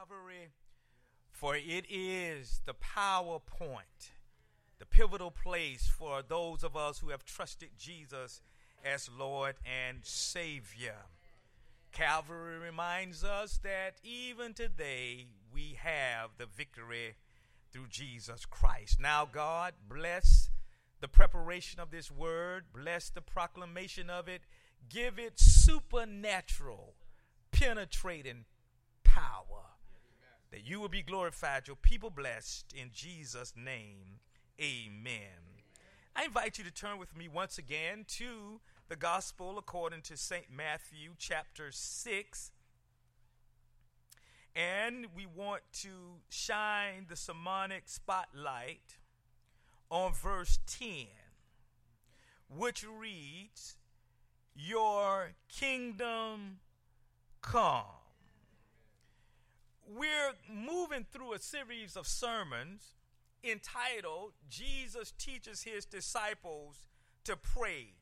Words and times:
Calvary, 0.00 0.48
for 1.30 1.54
it 1.54 1.84
is 1.90 2.62
the 2.64 2.72
power 2.72 3.38
point, 3.38 4.12
the 4.78 4.86
pivotal 4.86 5.30
place 5.30 5.88
for 5.88 6.22
those 6.26 6.64
of 6.64 6.74
us 6.74 7.00
who 7.00 7.10
have 7.10 7.22
trusted 7.26 7.68
Jesus 7.78 8.40
as 8.82 9.10
Lord 9.14 9.56
and 9.62 9.98
Savior. 10.02 10.96
Calvary 11.92 12.58
reminds 12.58 13.24
us 13.24 13.60
that 13.62 13.96
even 14.02 14.54
today 14.54 15.26
we 15.52 15.76
have 15.78 16.30
the 16.38 16.46
victory 16.46 17.16
through 17.70 17.88
Jesus 17.90 18.46
Christ. 18.46 18.98
Now, 18.98 19.28
God, 19.30 19.74
bless 19.86 20.48
the 21.02 21.08
preparation 21.08 21.78
of 21.78 21.90
this 21.90 22.10
word, 22.10 22.64
bless 22.74 23.10
the 23.10 23.20
proclamation 23.20 24.08
of 24.08 24.28
it, 24.28 24.40
give 24.88 25.18
it 25.18 25.38
supernatural, 25.38 26.94
penetrating 27.52 28.46
power 29.04 29.69
that 30.50 30.66
you 30.66 30.80
will 30.80 30.88
be 30.88 31.02
glorified, 31.02 31.66
your 31.66 31.76
people 31.76 32.10
blessed. 32.10 32.72
In 32.74 32.90
Jesus' 32.92 33.52
name, 33.56 34.20
amen. 34.60 35.60
I 36.16 36.24
invite 36.24 36.58
you 36.58 36.64
to 36.64 36.72
turn 36.72 36.98
with 36.98 37.16
me 37.16 37.28
once 37.28 37.56
again 37.56 38.04
to 38.18 38.60
the 38.88 38.96
Gospel 38.96 39.58
according 39.58 40.02
to 40.02 40.16
St. 40.16 40.46
Matthew, 40.54 41.12
chapter 41.18 41.70
6. 41.70 42.50
And 44.56 45.06
we 45.14 45.26
want 45.26 45.62
to 45.82 45.88
shine 46.28 47.06
the 47.08 47.14
sermonic 47.14 47.84
spotlight 47.86 48.98
on 49.88 50.12
verse 50.12 50.58
10, 50.66 51.06
which 52.48 52.84
reads, 52.84 53.76
Your 54.56 55.30
kingdom 55.48 56.58
come 57.40 57.99
we're 59.96 60.32
moving 60.48 61.04
through 61.10 61.32
a 61.32 61.38
series 61.38 61.96
of 61.96 62.06
sermons 62.06 62.94
entitled 63.42 64.32
Jesus 64.48 65.12
Teaches 65.18 65.62
His 65.62 65.84
Disciples 65.84 66.86
to 67.24 67.36
Pray. 67.36 67.94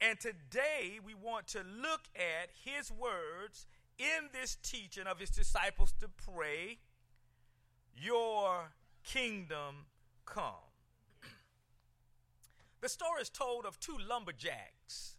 And 0.00 0.18
today 0.18 0.98
we 1.04 1.14
want 1.14 1.48
to 1.48 1.58
look 1.58 2.00
at 2.16 2.50
his 2.64 2.90
words 2.90 3.66
in 3.98 4.30
this 4.32 4.56
teaching 4.62 5.06
of 5.06 5.18
his 5.18 5.30
disciples 5.30 5.92
to 6.00 6.08
pray, 6.08 6.78
Your 7.94 8.72
kingdom 9.04 9.86
come. 10.24 10.70
the 12.80 12.88
story 12.88 13.22
is 13.22 13.28
told 13.28 13.66
of 13.66 13.78
two 13.78 13.96
lumberjacks, 14.08 15.16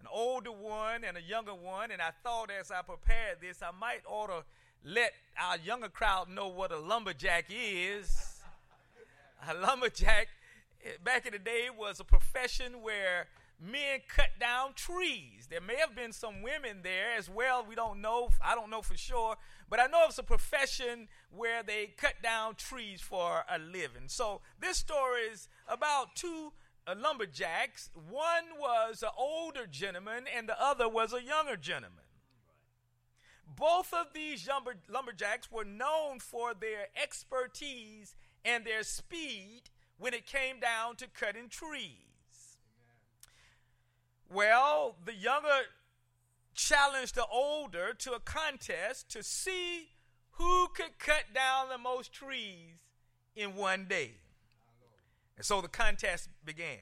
an 0.00 0.06
older 0.10 0.52
one 0.52 1.04
and 1.04 1.16
a 1.16 1.22
younger 1.22 1.54
one. 1.54 1.90
And 1.90 2.00
I 2.00 2.10
thought 2.22 2.50
as 2.50 2.70
I 2.70 2.82
prepared 2.82 3.38
this, 3.40 3.60
I 3.60 3.70
might 3.78 4.02
to 4.06 4.44
let 4.86 5.12
our 5.36 5.56
younger 5.58 5.88
crowd 5.88 6.30
know 6.30 6.46
what 6.46 6.70
a 6.70 6.78
lumberjack 6.78 7.46
is. 7.50 8.40
A 9.48 9.54
lumberjack, 9.54 10.28
back 11.02 11.26
in 11.26 11.32
the 11.32 11.40
day, 11.40 11.66
was 11.76 11.98
a 11.98 12.04
profession 12.04 12.82
where 12.82 13.26
men 13.60 14.00
cut 14.08 14.30
down 14.38 14.74
trees. 14.74 15.48
There 15.50 15.60
may 15.60 15.76
have 15.76 15.96
been 15.96 16.12
some 16.12 16.40
women 16.40 16.82
there 16.84 17.16
as 17.18 17.28
well. 17.28 17.66
We 17.68 17.74
don't 17.74 18.00
know. 18.00 18.28
I 18.44 18.54
don't 18.54 18.70
know 18.70 18.80
for 18.80 18.96
sure. 18.96 19.34
But 19.68 19.80
I 19.80 19.86
know 19.86 20.04
it's 20.08 20.18
a 20.18 20.22
profession 20.22 21.08
where 21.30 21.64
they 21.64 21.92
cut 21.96 22.22
down 22.22 22.54
trees 22.54 23.00
for 23.00 23.42
a 23.50 23.58
living. 23.58 24.06
So 24.06 24.40
this 24.60 24.78
story 24.78 25.22
is 25.22 25.48
about 25.66 26.14
two 26.14 26.52
uh, 26.86 26.94
lumberjacks. 26.96 27.90
One 28.08 28.44
was 28.56 29.02
an 29.02 29.10
older 29.18 29.66
gentleman, 29.66 30.26
and 30.32 30.48
the 30.48 30.62
other 30.62 30.88
was 30.88 31.12
a 31.12 31.22
younger 31.22 31.56
gentleman. 31.56 32.05
Both 33.54 33.92
of 33.94 34.08
these 34.12 34.48
lumber, 34.48 34.74
lumberjacks 34.88 35.50
were 35.50 35.64
known 35.64 36.18
for 36.18 36.52
their 36.54 36.88
expertise 37.00 38.14
and 38.44 38.64
their 38.64 38.82
speed 38.82 39.62
when 39.98 40.14
it 40.14 40.26
came 40.26 40.60
down 40.60 40.96
to 40.96 41.06
cutting 41.06 41.48
trees. 41.48 42.58
Well, 44.30 44.96
the 45.04 45.14
younger 45.14 45.66
challenged 46.54 47.14
the 47.14 47.26
older 47.26 47.94
to 47.94 48.12
a 48.12 48.20
contest 48.20 49.10
to 49.10 49.22
see 49.22 49.90
who 50.32 50.68
could 50.74 50.98
cut 50.98 51.32
down 51.34 51.68
the 51.68 51.78
most 51.78 52.12
trees 52.12 52.80
in 53.34 53.54
one 53.54 53.86
day. 53.88 54.12
And 55.36 55.44
so 55.44 55.60
the 55.60 55.68
contest 55.68 56.28
began. 56.44 56.78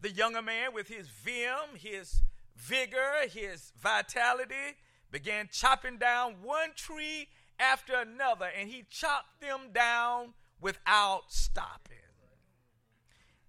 The 0.00 0.10
younger 0.10 0.42
man, 0.42 0.72
with 0.74 0.88
his 0.88 1.08
vim, 1.08 1.76
his 1.76 2.22
vigor, 2.54 3.28
his 3.28 3.72
vitality, 3.80 4.76
began 5.10 5.48
chopping 5.50 5.98
down 5.98 6.36
one 6.42 6.70
tree 6.74 7.28
after 7.58 7.94
another, 7.94 8.46
and 8.46 8.68
he 8.68 8.84
chopped 8.90 9.40
them 9.40 9.72
down 9.72 10.34
without 10.60 11.24
stopping. 11.28 11.96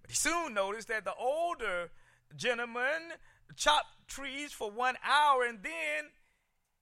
But 0.00 0.10
he 0.10 0.16
soon 0.16 0.54
noticed 0.54 0.88
that 0.88 1.04
the 1.04 1.14
older 1.14 1.90
gentleman 2.36 3.12
chopped 3.56 4.08
trees 4.08 4.52
for 4.52 4.70
one 4.70 4.96
hour 5.04 5.44
and 5.44 5.62
then 5.62 6.10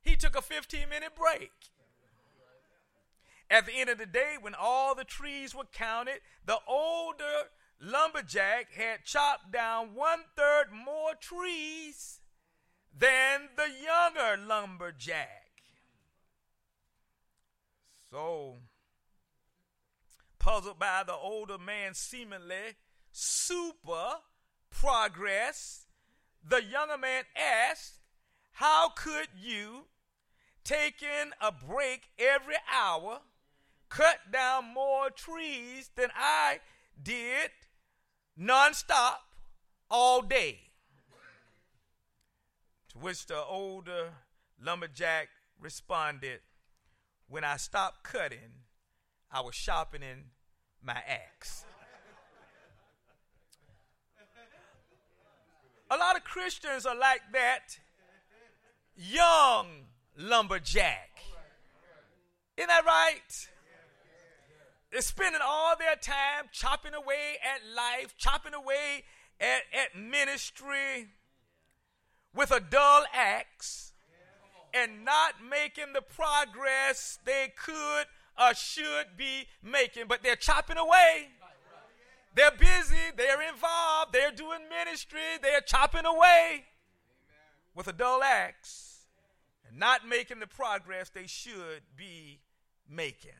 he 0.03 0.16
took 0.16 0.36
a 0.36 0.42
15 0.42 0.88
minute 0.88 1.12
break. 1.16 1.50
At 3.50 3.66
the 3.66 3.72
end 3.75 3.91
of 3.91 3.98
the 3.98 4.06
day, 4.06 4.36
when 4.41 4.54
all 4.54 4.94
the 4.94 5.04
trees 5.04 5.54
were 5.54 5.65
counted, 5.72 6.20
the 6.44 6.59
older 6.66 7.50
lumberjack 7.81 8.72
had 8.72 9.04
chopped 9.04 9.53
down 9.53 9.94
one 9.94 10.20
third 10.36 10.72
more 10.72 11.15
trees 11.20 12.20
than 12.98 13.48
the 13.56 13.68
younger 13.84 14.42
lumberjack. 14.46 15.42
So, 18.10 18.56
puzzled 20.38 20.78
by 20.78 21.02
the 21.06 21.14
older 21.14 21.58
man's 21.58 21.98
seemingly 21.98 22.76
super 23.10 24.20
progress, 24.70 25.86
the 26.42 26.62
younger 26.62 26.96
man 26.96 27.24
asked, 27.36 27.98
How 28.52 28.90
could 28.90 29.28
you, 29.36 29.86
taking 30.64 31.32
a 31.40 31.52
break 31.52 32.08
every 32.18 32.56
hour, 32.72 33.20
cut 33.88 34.32
down 34.32 34.72
more 34.72 35.10
trees 35.10 35.90
than 35.96 36.08
I 36.16 36.60
did 37.02 37.50
nonstop 38.38 39.16
all 39.90 40.22
day? 40.22 40.66
To 42.96 43.02
which 43.02 43.26
the 43.26 43.44
older 43.44 44.14
lumberjack 44.62 45.28
responded, 45.60 46.40
When 47.28 47.44
I 47.44 47.58
stopped 47.58 48.02
cutting, 48.02 48.64
I 49.30 49.42
was 49.42 49.54
sharpening 49.54 50.30
my 50.82 51.02
axe. 51.06 51.66
A 55.90 55.96
lot 55.96 56.16
of 56.16 56.24
Christians 56.24 56.86
are 56.86 56.96
like 56.96 57.20
that 57.32 57.78
young 58.96 59.66
lumberjack. 60.16 61.20
Isn't 62.56 62.68
that 62.68 62.84
right? 62.86 63.48
They're 64.90 65.02
spending 65.02 65.42
all 65.44 65.76
their 65.76 65.96
time 65.96 66.46
chopping 66.50 66.94
away 66.94 67.36
at 67.44 67.60
life, 67.74 68.16
chopping 68.16 68.54
away 68.54 69.04
at, 69.38 69.62
at 69.74 70.00
ministry, 70.00 71.08
with 72.36 72.50
a 72.50 72.60
dull 72.60 73.04
axe 73.12 73.92
and 74.74 75.04
not 75.04 75.34
making 75.48 75.94
the 75.94 76.02
progress 76.02 77.19
they 77.24 77.52
could 77.56 78.04
or 78.38 78.54
should 78.54 79.16
be 79.16 79.47
making, 79.62 80.04
but 80.06 80.22
they're 80.22 80.36
chopping 80.36 80.76
away. 80.76 81.28
They're 82.34 82.50
busy, 82.50 82.97
they're 83.16 83.41
involved, 83.48 84.12
they're 84.12 84.30
doing 84.30 84.69
ministry, 84.69 85.38
they're 85.42 85.62
chopping 85.62 86.04
away 86.04 86.66
with 87.74 87.88
a 87.88 87.94
dull 87.94 88.22
axe 88.22 89.06
and 89.66 89.78
not 89.78 90.06
making 90.06 90.41
the 90.41 90.47
progress 90.47 91.08
they 91.08 91.26
should 91.26 91.82
be 91.97 92.41
making. 92.88 93.30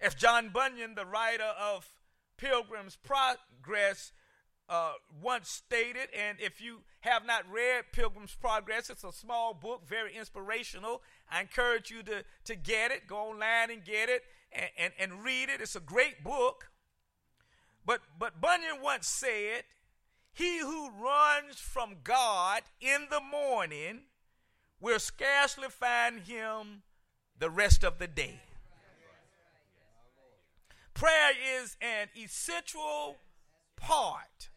If 0.00 0.16
John 0.16 0.48
Bunyan, 0.48 0.94
the 0.94 1.04
writer 1.04 1.52
of 1.60 1.86
Pilgrim's 2.38 2.96
Progress, 2.96 4.12
uh, 4.72 4.92
once 5.20 5.50
stated, 5.50 6.08
and 6.18 6.38
if 6.40 6.62
you 6.62 6.78
have 7.00 7.26
not 7.26 7.44
read 7.52 7.84
Pilgrim's 7.92 8.34
Progress, 8.34 8.88
it's 8.88 9.04
a 9.04 9.12
small 9.12 9.52
book, 9.52 9.82
very 9.86 10.16
inspirational. 10.16 11.02
I 11.30 11.42
encourage 11.42 11.90
you 11.90 12.02
to, 12.04 12.24
to 12.46 12.54
get 12.56 12.90
it, 12.90 13.06
go 13.06 13.16
online 13.18 13.70
and 13.70 13.84
get 13.84 14.08
it 14.08 14.22
and, 14.50 14.70
and, 14.78 14.92
and 14.98 15.24
read 15.24 15.50
it. 15.50 15.60
It's 15.60 15.76
a 15.76 15.80
great 15.80 16.24
book. 16.24 16.70
But, 17.84 18.00
but 18.18 18.40
Bunyan 18.40 18.80
once 18.82 19.06
said, 19.06 19.64
He 20.32 20.60
who 20.60 20.88
runs 20.90 21.56
from 21.58 21.96
God 22.02 22.62
in 22.80 23.08
the 23.10 23.20
morning 23.20 24.04
will 24.80 25.00
scarcely 25.00 25.68
find 25.68 26.20
him 26.20 26.82
the 27.38 27.50
rest 27.50 27.84
of 27.84 27.98
the 27.98 28.06
day. 28.06 28.40
Prayer 30.94 31.32
is 31.60 31.76
an 31.82 32.08
essential 32.16 33.16
part 33.76 34.48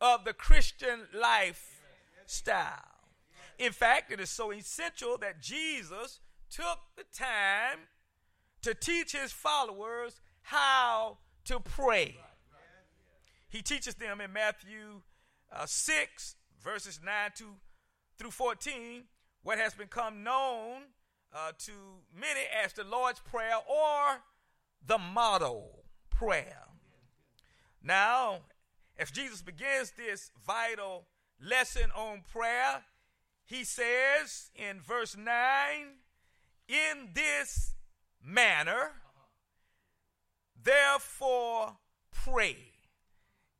of 0.00 0.24
the 0.24 0.32
Christian 0.32 1.06
lifestyle. 1.12 2.84
In 3.58 3.72
fact, 3.72 4.12
it 4.12 4.20
is 4.20 4.30
so 4.30 4.52
essential 4.52 5.18
that 5.18 5.40
Jesus 5.40 6.20
took 6.50 6.78
the 6.96 7.04
time 7.16 7.78
to 8.62 8.74
teach 8.74 9.12
his 9.12 9.32
followers 9.32 10.20
how 10.42 11.18
to 11.44 11.60
pray. 11.60 12.16
He 13.48 13.62
teaches 13.62 13.94
them 13.94 14.20
in 14.20 14.32
Matthew 14.32 15.02
uh, 15.52 15.66
6, 15.66 16.36
verses 16.62 17.00
9 17.04 17.30
to, 17.36 17.44
through 18.18 18.30
14, 18.30 19.04
what 19.42 19.58
has 19.58 19.74
become 19.74 20.22
known 20.22 20.82
uh, 21.34 21.52
to 21.58 21.72
many 22.14 22.40
as 22.64 22.72
the 22.74 22.84
Lord's 22.84 23.20
Prayer 23.20 23.56
or 23.56 24.22
the 24.86 24.98
model 24.98 25.84
prayer. 26.10 26.64
Now, 27.82 28.40
as 28.98 29.10
Jesus 29.10 29.42
begins 29.42 29.92
this 29.96 30.30
vital 30.44 31.06
lesson 31.40 31.90
on 31.96 32.22
prayer, 32.32 32.82
he 33.46 33.64
says 33.64 34.50
in 34.54 34.80
verse 34.80 35.16
9, 35.16 35.32
in 36.68 37.08
this 37.14 37.74
manner, 38.22 38.92
therefore 40.62 41.76
pray. 42.12 42.56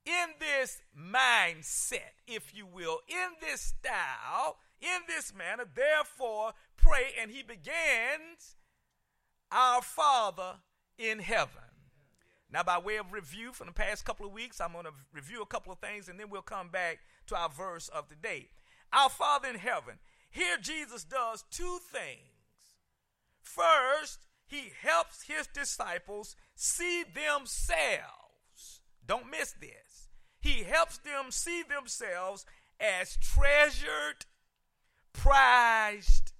In 0.04 0.28
this 0.40 0.80
mindset, 0.98 2.14
if 2.26 2.54
you 2.54 2.66
will, 2.66 3.00
in 3.08 3.30
this 3.40 3.60
style, 3.60 4.56
in 4.80 5.00
this 5.06 5.34
manner, 5.34 5.64
therefore 5.72 6.52
pray. 6.76 7.12
And 7.20 7.30
he 7.30 7.42
begins, 7.42 8.56
Our 9.52 9.82
Father 9.82 10.56
in 10.98 11.18
heaven. 11.18 11.67
Now, 12.50 12.62
by 12.62 12.78
way 12.78 12.96
of 12.96 13.12
review 13.12 13.52
from 13.52 13.66
the 13.66 13.72
past 13.72 14.04
couple 14.04 14.26
of 14.26 14.32
weeks, 14.32 14.60
I'm 14.60 14.72
going 14.72 14.84
to 14.84 14.92
review 15.12 15.42
a 15.42 15.46
couple 15.46 15.72
of 15.72 15.78
things 15.78 16.08
and 16.08 16.18
then 16.18 16.30
we'll 16.30 16.42
come 16.42 16.68
back 16.68 17.00
to 17.26 17.36
our 17.36 17.50
verse 17.50 17.88
of 17.88 18.08
the 18.08 18.14
day. 18.14 18.48
Our 18.92 19.10
Father 19.10 19.48
in 19.48 19.56
heaven. 19.56 19.98
Here, 20.30 20.56
Jesus 20.60 21.04
does 21.04 21.44
two 21.50 21.78
things. 21.92 22.18
First, 23.42 24.20
he 24.46 24.72
helps 24.80 25.22
his 25.22 25.46
disciples 25.46 26.36
see 26.54 27.02
themselves. 27.02 28.80
Don't 29.06 29.30
miss 29.30 29.52
this. 29.52 30.08
He 30.40 30.62
helps 30.62 30.98
them 30.98 31.30
see 31.30 31.62
themselves 31.62 32.46
as 32.80 33.16
treasured, 33.16 34.26
prized, 35.12 36.32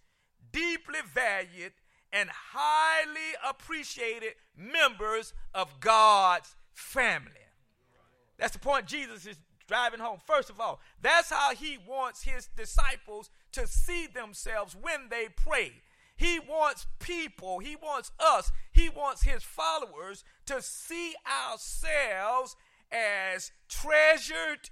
deeply 0.53 1.01
valued, 1.05 1.73
and 2.13 2.29
highly 2.31 3.35
appreciated 3.49 4.35
members 4.57 5.35
of 5.55 5.81
God's 5.81 6.57
family. 6.73 7.33
That's 8.39 8.53
the 8.53 8.59
point 8.59 8.87
Jesus 8.87 9.27
is 9.27 9.37
driving 9.67 10.01
home. 10.01 10.19
First 10.27 10.49
of 10.49 10.61
all, 10.61 10.81
that's 11.03 11.31
how 11.31 11.55
he 11.55 11.79
wants 11.87 12.23
his 12.23 12.49
disciples 12.57 13.31
to 13.53 13.67
see 13.67 14.07
themselves 14.07 14.77
when 14.81 15.09
they 15.11 15.29
pray. 15.37 15.73
He 16.17 16.41
wants 16.41 16.87
people, 16.99 17.61
he 17.61 17.77
wants 17.77 18.11
us, 18.19 18.51
he 18.73 18.89
wants 18.89 19.23
his 19.23 19.45
followers 19.45 20.25
to 20.47 20.61
see 20.61 21.15
ourselves 21.49 22.57
as 22.91 23.53
treasured, 23.69 24.71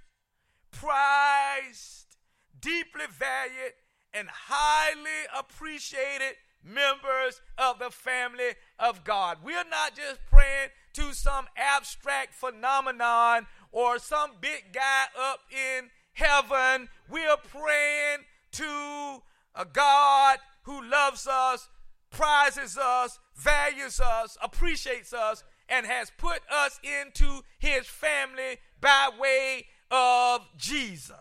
prized, 0.71 2.17
deeply 2.59 3.05
valued, 3.09 3.73
and 4.13 4.27
highly 4.29 5.27
appreciated 5.37 6.35
members 6.63 7.41
of 7.57 7.79
the 7.79 7.89
family 7.89 8.55
of 8.79 9.03
God. 9.03 9.37
We're 9.43 9.69
not 9.69 9.95
just 9.95 10.19
praying 10.29 10.69
to 10.93 11.13
some 11.13 11.45
abstract 11.55 12.33
phenomenon 12.33 13.47
or 13.71 13.99
some 13.99 14.31
big 14.41 14.73
guy 14.73 15.05
up 15.19 15.39
in 15.51 15.89
heaven. 16.13 16.89
We're 17.09 17.37
praying 17.37 18.25
to 18.53 19.21
a 19.55 19.65
God 19.65 20.39
who 20.63 20.83
loves 20.83 21.27
us, 21.27 21.69
prizes 22.09 22.77
us, 22.77 23.19
values 23.35 23.99
us, 23.99 24.37
appreciates 24.41 25.13
us, 25.13 25.43
and 25.69 25.85
has 25.85 26.11
put 26.17 26.41
us 26.51 26.79
into 26.83 27.41
his 27.59 27.85
family 27.85 28.57
by 28.81 29.09
way 29.19 29.65
of 29.91 30.41
Jesus. 30.57 31.15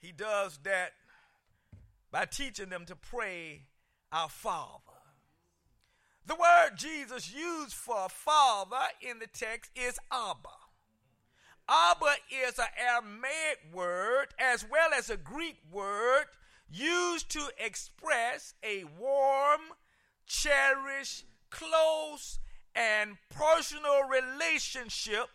He 0.00 0.12
does 0.12 0.58
that 0.64 0.92
by 2.16 2.24
teaching 2.24 2.70
them 2.70 2.86
to 2.86 2.96
pray 2.96 3.60
our 4.10 4.30
Father. 4.30 4.96
The 6.24 6.34
word 6.34 6.78
Jesus 6.78 7.30
used 7.30 7.74
for 7.74 8.08
father 8.08 8.86
in 9.02 9.18
the 9.18 9.26
text 9.26 9.70
is 9.76 9.98
Abba. 10.10 10.48
Abba 11.68 12.14
is 12.46 12.58
an 12.58 12.68
Aramaic 12.74 13.58
word 13.70 14.28
as 14.38 14.64
well 14.64 14.94
as 14.96 15.10
a 15.10 15.18
Greek 15.18 15.58
word 15.70 16.24
used 16.70 17.30
to 17.32 17.50
express 17.62 18.54
a 18.64 18.84
warm, 18.98 19.60
cherished, 20.26 21.26
close, 21.50 22.38
and 22.74 23.18
personal 23.28 24.08
relationship 24.08 25.26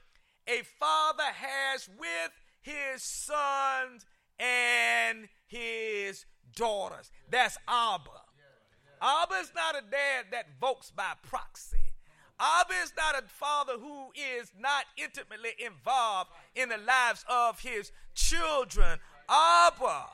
a 0.47 0.63
father 0.79 1.31
has 1.31 1.87
with 1.95 2.31
his 2.59 3.03
sons 3.03 4.03
and 4.39 5.29
his 5.45 6.25
daughters. 6.55 7.11
That's 7.29 7.57
Abba. 7.67 8.09
Abba 9.01 9.35
is 9.35 9.51
not 9.55 9.75
a 9.75 9.81
dad 9.81 10.25
that 10.31 10.59
votes 10.59 10.91
by 10.95 11.13
proxy. 11.23 11.77
Abba 12.39 12.73
is 12.83 12.93
not 12.97 13.21
a 13.21 13.27
father 13.27 13.73
who 13.73 14.09
is 14.15 14.51
not 14.59 14.85
intimately 14.97 15.51
involved 15.63 16.31
in 16.55 16.69
the 16.69 16.77
lives 16.77 17.23
of 17.29 17.59
his 17.59 17.91
children. 18.15 18.99
Abba, 19.29 20.05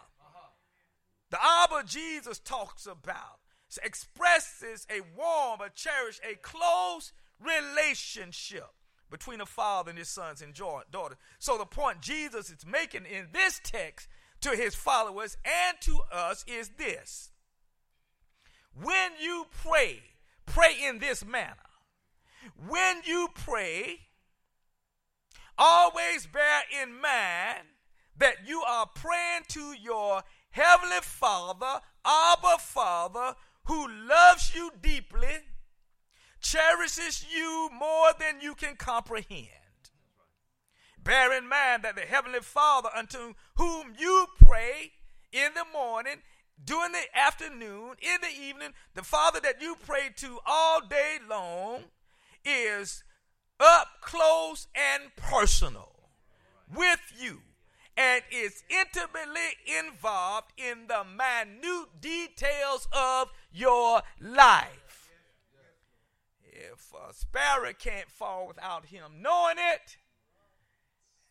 the 1.30 1.38
Abba 1.42 1.84
Jesus 1.86 2.40
talks 2.40 2.86
about, 2.86 3.40
expresses 3.84 4.88
a 4.90 5.02
warm, 5.18 5.62
a 5.62 5.70
cherished, 5.70 6.22
a 6.30 6.36
close 6.36 7.12
relationship 7.40 8.68
between 9.10 9.40
a 9.40 9.46
father 9.46 9.90
and 9.90 10.00
his 10.00 10.10
sons 10.10 10.42
and 10.42 10.54
daughters. 10.54 11.18
So 11.40 11.58
the 11.58 11.66
point 11.66 12.02
Jesus 12.02 12.50
is 12.50 12.66
making 12.66 13.06
in 13.06 13.28
this 13.32 13.62
text 13.64 14.08
to 14.42 14.52
his 14.52 14.76
followers 14.76 15.38
and 15.44 15.78
to 15.82 16.00
us 16.12 16.44
is 16.48 16.70
this. 16.78 17.32
When 18.74 19.12
you 19.20 19.48
pray, 19.64 20.02
pray 20.46 20.76
in 20.84 21.00
this 21.00 21.26
manner. 21.26 21.56
When 22.68 23.02
you 23.04 23.30
pray, 23.34 24.00
always 25.58 26.28
bear 26.28 26.62
in 26.82 27.00
mind 27.02 27.68
that 28.18 28.48
you 28.48 28.62
are 28.68 28.86
praying 28.86 29.44
to 29.50 29.74
your 29.74 30.24
heavenly 30.52 31.02
Father, 31.02 31.82
Abba 32.06 32.58
Father, 32.60 33.36
who 33.66 33.88
loves 33.88 34.54
you 34.56 34.72
deeply, 34.82 35.44
cherishes 36.42 37.26
you 37.34 37.70
more 37.78 38.10
than 38.20 38.42
you 38.42 38.56
can 38.56 38.76
comprehend. 38.76 39.67
Bear 41.08 41.38
in 41.38 41.48
mind 41.48 41.84
that 41.84 41.96
the 41.96 42.02
Heavenly 42.02 42.42
Father, 42.42 42.90
unto 42.94 43.36
whom 43.56 43.94
you 43.98 44.28
pray 44.46 44.92
in 45.32 45.54
the 45.54 45.64
morning, 45.72 46.18
during 46.62 46.92
the 46.92 47.18
afternoon, 47.18 47.96
in 48.02 48.18
the 48.20 48.28
evening, 48.28 48.74
the 48.94 49.04
Father 49.04 49.40
that 49.40 49.62
you 49.62 49.78
pray 49.86 50.10
to 50.18 50.40
all 50.46 50.82
day 50.82 51.16
long 51.30 51.84
is 52.44 53.06
up 53.58 53.88
close 54.02 54.68
and 54.76 55.16
personal 55.16 56.10
with 56.76 57.00
you 57.18 57.40
and 57.96 58.22
is 58.30 58.66
intimately 58.70 59.56
involved 59.80 60.52
in 60.58 60.88
the 60.88 61.06
minute 61.06 62.02
details 62.02 62.90
of 62.92 63.30
your 63.54 64.02
life. 64.20 65.10
If 66.44 66.92
a 66.92 67.14
sparrow 67.14 67.72
can't 67.72 68.10
fall 68.10 68.46
without 68.46 68.88
him 68.88 69.22
knowing 69.22 69.56
it, 69.58 69.96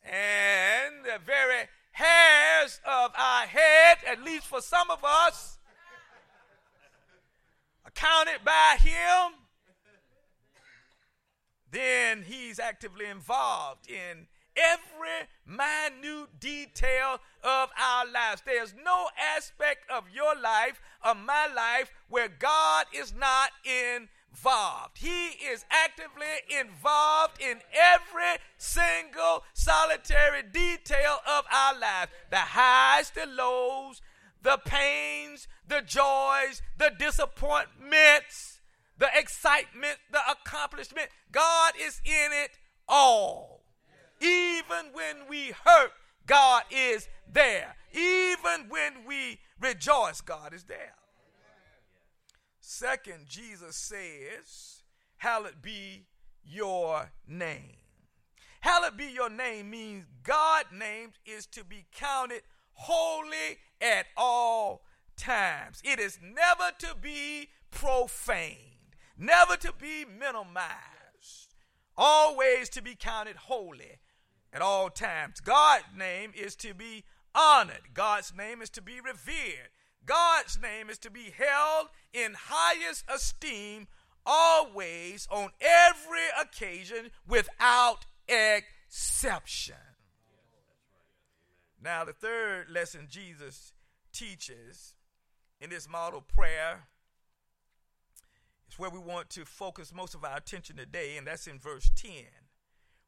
and 0.07 1.05
the 1.05 1.19
very 1.25 1.69
hairs 1.93 2.81
of 2.85 3.13
our 3.17 3.47
head, 3.47 3.99
at 4.07 4.23
least 4.23 4.47
for 4.47 4.61
some 4.61 4.91
of 4.91 5.05
us, 5.05 5.59
accounted 7.85 8.45
by 8.45 8.77
Him, 8.81 9.33
then 11.71 12.23
He's 12.23 12.59
actively 12.59 13.07
involved 13.07 13.91
in 13.91 14.27
every 14.57 15.29
minute 15.47 16.29
detail 16.41 17.19
of 17.43 17.69
our 17.79 18.07
lives. 18.11 18.43
There's 18.45 18.75
no 18.85 19.09
aspect 19.37 19.91
of 19.91 20.05
your 20.13 20.35
life, 20.41 20.81
of 21.03 21.17
my 21.17 21.47
life, 21.55 21.91
where 22.09 22.29
God 22.29 22.87
is 22.95 23.15
not 23.15 23.51
in 23.65 24.09
involved. 24.37 24.99
He 24.99 25.29
is 25.51 25.65
actively 25.71 26.61
involved 26.61 27.41
in 27.41 27.61
every 27.73 28.41
single 28.59 29.45
solitary 29.55 30.43
detail 30.43 31.19
of 31.27 31.45
our 31.53 31.79
life 31.79 32.09
the 32.31 32.37
highs, 32.37 33.11
the 33.11 33.27
lows, 33.27 34.03
the 34.43 34.59
pains, 34.65 35.49
the 35.67 35.81
joys, 35.81 36.63
the 36.79 36.93
disappointments, 36.99 38.61
the 38.99 39.09
excitement, 39.15 39.97
the 40.13 40.21
accomplishment. 40.31 41.09
God 41.33 41.73
is 41.81 42.01
in 42.05 42.31
it 42.33 42.51
all. 42.89 43.63
Even 44.21 44.93
when 44.93 45.29
we 45.29 45.53
hurt, 45.65 45.93
God 46.27 46.65
is 46.71 47.09
there. 47.31 47.77
Even 47.93 48.69
when 48.69 49.05
we 49.07 49.39
rejoice, 49.61 50.21
God 50.21 50.53
is 50.53 50.65
there. 50.65 50.96
Second, 52.69 53.29
Jesus 53.29 53.77
says, 53.77 54.83
Hallowed 55.19 55.63
be 55.63 56.07
your 56.43 57.13
name. 57.25 57.77
Hallowed 58.61 58.97
be 58.97 59.07
your 59.07 59.31
name 59.31 59.71
means 59.71 60.05
God 60.25 60.65
named 60.73 61.13
is 61.25 61.47
to 61.47 61.63
be 61.63 61.87
counted 61.95 62.43
holy 62.73 63.59
at 63.81 64.07
all 64.17 64.83
times. 65.17 65.81
It 65.85 66.01
is 66.01 66.19
never 66.21 66.73
to 66.81 66.97
be 67.01 67.51
profaned, 67.71 68.97
never 69.17 69.57
to 69.59 69.73
be 69.81 70.05
minimized, 70.05 71.55
always 71.97 72.69
to 72.71 72.83
be 72.83 72.97
counted 72.97 73.37
holy 73.37 74.01
at 74.53 74.61
all 74.61 74.91
times. 74.91 75.39
God's 75.39 75.85
name 75.97 76.33
is 76.35 76.57
to 76.57 76.75
be 76.75 77.05
honored, 77.33 77.95
God's 77.95 78.35
name 78.37 78.61
is 78.61 78.71
to 78.71 78.83
be 78.83 79.01
revered, 79.01 79.71
God's 80.07 80.61
name 80.61 80.89
is 80.89 80.99
to 80.99 81.11
be 81.11 81.33
held 81.37 81.89
in 82.13 82.35
highest 82.37 83.05
esteem 83.13 83.89
always 84.25 85.27
on 85.31 85.51
every 85.61 86.27
occasion 86.41 87.11
without 87.27 88.07
exception. 88.29 89.75
Now, 91.83 92.05
the 92.05 92.13
third 92.13 92.71
lesson 92.71 93.07
Jesus 93.11 93.73
teaches 94.13 94.95
in 95.61 95.71
this 95.71 95.89
model 95.89 96.21
prayer 96.21 96.85
is 98.71 98.79
where 98.79 98.91
we 98.91 98.99
want 98.99 99.31
to 99.31 99.45
focus 99.45 99.93
most 99.93 100.15
of 100.15 100.25
our 100.25 100.37
attention 100.37 100.77
today, 100.77 101.17
and 101.17 101.27
that's 101.27 101.47
in 101.47 101.59
verse 101.59 101.91
10, 101.95 102.13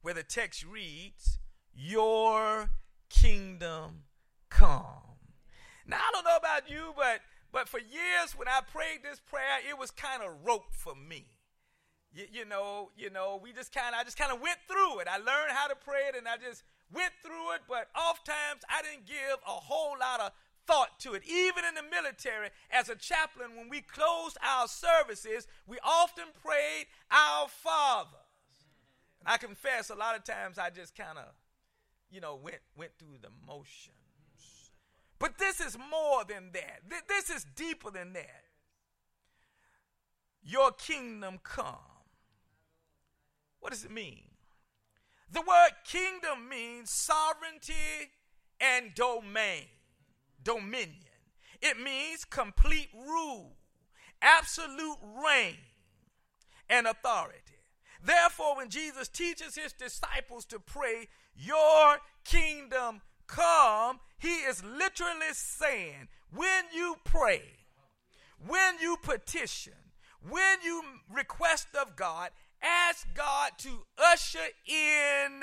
where 0.01 0.13
the 0.13 0.23
text 0.23 0.65
reads, 0.65 1.39
Your 1.73 2.69
kingdom 3.09 4.03
come. 4.49 5.18
Now, 5.89 5.97
I 5.97 6.11
don't 6.13 6.23
know 6.23 6.37
about 6.37 6.69
you, 6.69 6.93
but 6.95 7.21
but 7.51 7.67
for 7.67 7.79
years 7.79 8.37
when 8.37 8.47
I 8.47 8.61
prayed 8.61 8.99
this 9.01 9.19
prayer, 9.19 9.57
it 9.67 9.77
was 9.77 9.89
kind 9.89 10.21
of 10.21 10.29
rote 10.45 10.71
for 10.71 10.93
me. 10.93 11.25
You, 12.13 12.25
you, 12.31 12.45
know, 12.45 12.91
you 12.95 13.09
know, 13.09 13.39
we 13.41 13.53
just 13.53 13.73
kind 13.73 13.93
of, 13.93 14.01
I 14.01 14.03
just 14.03 14.17
kind 14.17 14.31
of 14.31 14.41
went 14.41 14.57
through 14.67 14.99
it. 14.99 15.07
I 15.07 15.17
learned 15.17 15.53
how 15.53 15.67
to 15.67 15.75
pray 15.75 16.09
it, 16.09 16.15
and 16.15 16.27
I 16.27 16.37
just 16.37 16.63
went 16.93 17.13
through 17.23 17.53
it. 17.53 17.61
But 17.67 17.89
oftentimes, 17.97 18.61
I 18.69 18.81
didn't 18.81 19.07
give 19.07 19.37
a 19.47 19.51
whole 19.51 19.95
lot 19.99 20.19
of 20.19 20.31
thought 20.67 20.99
to 20.99 21.13
it. 21.13 21.23
Even 21.25 21.65
in 21.65 21.73
the 21.73 21.83
military, 21.83 22.49
as 22.71 22.89
a 22.89 22.95
chaplain, 22.95 23.57
when 23.57 23.69
we 23.69 23.81
closed 23.81 24.37
our 24.43 24.67
services, 24.67 25.47
we 25.67 25.77
often 25.83 26.25
prayed 26.43 26.85
our 27.11 27.47
fathers. 27.47 28.13
And 29.21 29.27
I 29.27 29.37
confess, 29.37 29.89
a 29.89 29.95
lot 29.95 30.15
of 30.15 30.23
times 30.23 30.57
I 30.59 30.69
just 30.69 30.95
kind 30.95 31.17
of, 31.17 31.33
you 32.11 32.21
know, 32.21 32.35
went 32.35 32.61
went 32.75 32.91
through 32.99 33.17
the 33.21 33.29
motions. 33.47 33.98
But 35.19 35.37
this 35.37 35.59
is 35.59 35.77
more 35.77 36.23
than 36.23 36.51
that. 36.53 36.81
This 37.07 37.29
is 37.29 37.45
deeper 37.55 37.91
than 37.91 38.13
that. 38.13 38.43
Your 40.41 40.71
kingdom 40.71 41.39
come. 41.43 41.75
What 43.59 43.71
does 43.71 43.83
it 43.83 43.91
mean? 43.91 44.23
The 45.31 45.41
word 45.41 45.71
kingdom 45.85 46.47
means 46.49 46.89
sovereignty 46.89 48.11
and 48.59 48.95
domain 48.95 49.65
dominion. 50.43 50.95
It 51.61 51.79
means 51.79 52.25
complete 52.25 52.89
rule, 52.93 53.57
absolute 54.21 54.97
reign, 55.23 55.57
and 56.69 56.87
authority. 56.87 57.41
Therefore, 58.01 58.55
when 58.57 58.69
Jesus 58.69 59.07
teaches 59.09 59.55
his 59.55 59.73
disciples 59.73 60.45
to 60.45 60.59
pray, 60.59 61.07
Your 61.35 61.97
kingdom 62.23 63.01
come, 63.27 63.99
he 64.19 64.35
is 64.35 64.63
literally 64.63 65.33
saying, 65.33 66.09
when 66.33 66.63
you 66.73 66.97
pray, 67.03 67.41
when 68.45 68.75
you 68.79 68.97
petition, 69.01 69.73
when 70.29 70.57
you 70.63 70.81
request 71.11 71.67
of 71.81 71.95
God, 71.95 72.29
ask 72.61 73.07
God 73.15 73.51
to 73.59 73.69
usher 73.97 74.39
in 74.67 75.41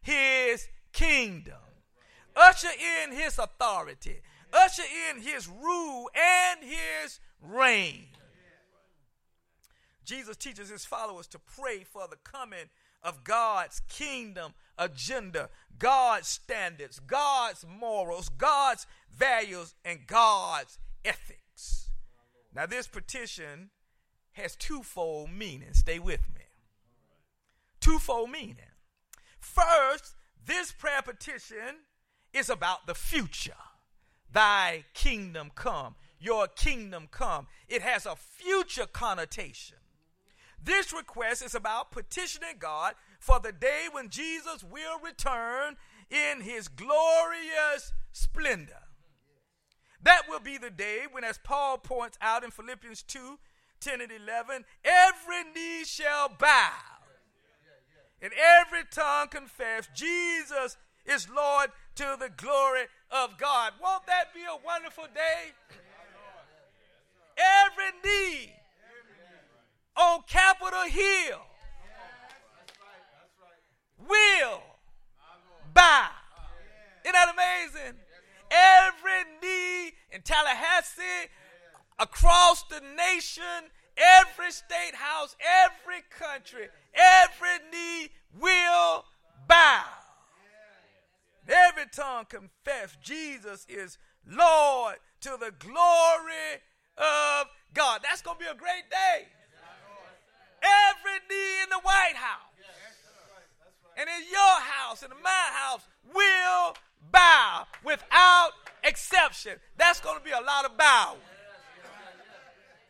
his 0.00 0.68
kingdom, 0.92 1.54
usher 2.36 2.68
in 3.02 3.12
his 3.12 3.38
authority, 3.38 4.20
usher 4.52 4.82
in 5.10 5.22
his 5.22 5.48
rule 5.48 6.10
and 6.14 6.60
his 6.62 7.20
reign. 7.42 8.06
Jesus 10.04 10.36
teaches 10.36 10.70
his 10.70 10.84
followers 10.84 11.26
to 11.28 11.38
pray 11.38 11.84
for 11.84 12.06
the 12.08 12.16
coming 12.16 12.70
of 13.02 13.24
God's 13.24 13.80
kingdom 13.88 14.54
agenda, 14.78 15.50
God's 15.78 16.28
standards, 16.28 17.00
God's 17.00 17.66
morals, 17.66 18.28
God's 18.28 18.86
values, 19.16 19.74
and 19.84 20.06
God's 20.06 20.78
ethics. 21.04 21.90
Now, 22.54 22.66
this 22.66 22.86
petition 22.86 23.70
has 24.32 24.56
twofold 24.56 25.30
meaning. 25.30 25.72
Stay 25.72 25.98
with 25.98 26.22
me. 26.34 26.42
Twofold 27.80 28.30
meaning. 28.30 28.56
First, 29.40 30.14
this 30.44 30.72
prayer 30.72 31.02
petition 31.02 31.82
is 32.32 32.48
about 32.48 32.86
the 32.86 32.94
future. 32.94 33.52
Thy 34.30 34.84
kingdom 34.94 35.50
come, 35.54 35.94
your 36.20 36.48
kingdom 36.48 37.08
come. 37.10 37.46
It 37.68 37.82
has 37.82 38.06
a 38.06 38.16
future 38.16 38.86
connotation. 38.86 39.78
This 40.62 40.92
request 40.92 41.42
is 41.42 41.54
about 41.54 41.90
petitioning 41.90 42.56
God 42.58 42.94
for 43.20 43.40
the 43.40 43.52
day 43.52 43.86
when 43.90 44.08
Jesus 44.08 44.64
will 44.64 44.98
return 45.02 45.76
in 46.10 46.40
his 46.40 46.68
glorious 46.68 47.92
splendor. 48.12 48.82
That 50.02 50.22
will 50.28 50.40
be 50.40 50.58
the 50.58 50.70
day 50.70 51.02
when, 51.10 51.24
as 51.24 51.38
Paul 51.38 51.78
points 51.78 52.18
out 52.20 52.44
in 52.44 52.50
Philippians 52.50 53.02
2 53.02 53.38
10 53.80 54.00
and 54.00 54.10
11, 54.10 54.64
every 54.84 55.44
knee 55.54 55.84
shall 55.84 56.28
bow 56.28 56.72
and 58.20 58.32
every 58.32 58.82
tongue 58.90 59.28
confess 59.28 59.88
Jesus 59.94 60.76
is 61.06 61.28
Lord 61.30 61.70
to 61.94 62.16
the 62.18 62.30
glory 62.36 62.82
of 63.10 63.38
God. 63.38 63.74
Won't 63.82 64.06
that 64.06 64.34
be 64.34 64.40
a 64.40 64.64
wonderful 64.64 65.04
day? 65.14 65.52
Every 67.36 67.92
knee 68.04 68.52
on 69.98 70.20
Capitol 70.28 70.84
Hill 70.84 71.40
will 74.08 74.62
bow. 75.74 76.08
Isn't 77.04 77.12
that 77.12 77.34
amazing? 77.34 77.98
Every 78.50 79.24
knee 79.42 79.92
in 80.12 80.22
Tallahassee, 80.22 81.28
across 81.98 82.62
the 82.64 82.80
nation, 82.96 83.70
every 83.96 84.52
state 84.52 84.94
house, 84.94 85.36
every 85.64 86.02
country, 86.10 86.68
every 86.94 87.68
knee 87.70 88.08
will 88.38 89.04
bow. 89.48 89.84
Every 91.48 91.86
tongue 91.92 92.26
confess 92.28 92.96
Jesus 93.02 93.66
is 93.68 93.98
Lord 94.26 94.96
to 95.22 95.30
the 95.40 95.52
glory 95.58 96.60
of 96.98 97.46
God. 97.74 98.00
That's 98.02 98.22
going 98.22 98.38
to 98.38 98.44
be 98.44 98.50
a 98.50 98.54
great 98.54 98.90
day. 98.90 99.28
Every 100.62 101.18
knee 101.28 101.62
in 101.62 101.70
the 101.70 101.80
White 101.82 102.16
House 102.16 102.48
and 103.96 104.08
in 104.08 104.30
your 104.30 104.60
house 104.60 105.02
and 105.02 105.12
in 105.12 105.22
my 105.22 105.46
house 105.52 105.82
will 106.14 106.76
bow 107.10 107.66
without 107.84 108.50
exception. 108.84 109.58
That's 109.76 110.00
going 110.00 110.18
to 110.18 110.24
be 110.24 110.30
a 110.30 110.40
lot 110.40 110.64
of 110.64 110.76
bowing. 110.76 111.18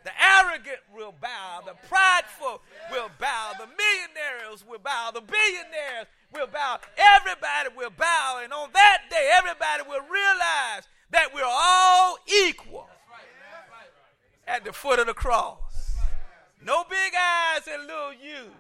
The 0.05 0.13
arrogant 0.25 0.81
will 0.95 1.13
bow. 1.21 1.61
The 1.67 1.75
prideful 1.89 2.63
will 2.91 3.11
bow. 3.19 3.53
The 3.59 3.67
millionaires 3.67 4.65
will 4.67 4.79
bow. 4.79 5.11
The 5.13 5.21
billionaires 5.21 6.07
will 6.33 6.47
bow. 6.47 6.79
Everybody 6.97 7.77
will 7.77 7.91
bow. 7.91 8.41
And 8.43 8.53
on 8.53 8.71
that 8.73 9.03
day, 9.11 9.31
everybody 9.37 9.83
will 9.89 10.01
realize 10.09 10.89
that 11.11 11.35
we're 11.35 11.43
all 11.45 12.19
equal 12.47 12.89
at 14.47 14.65
the 14.65 14.73
foot 14.73 14.99
of 14.99 15.07
the 15.07 15.15
cross. 15.15 15.68
No 16.69 16.85
big 16.85 17.15
eyes 17.19 17.63
and 17.67 17.87
little 17.87 18.13
you. 18.13 18.51